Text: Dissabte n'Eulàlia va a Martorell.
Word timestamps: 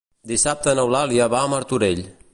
Dissabte 0.29 0.73
n'Eulàlia 0.79 1.29
va 1.37 1.43
a 1.45 1.53
Martorell. 1.55 2.05